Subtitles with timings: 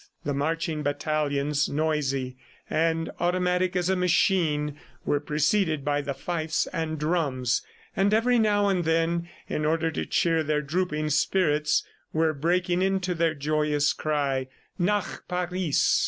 [0.25, 2.35] The marching battalions, noisy
[2.67, 7.61] and automatic as a machine were preceded by the fifes and drums,
[7.95, 11.83] and every now and then, in order to cheer their drooping spirits,
[12.13, 14.47] were breaking into their joyous cry,
[14.79, 15.99] "Nach Paris!"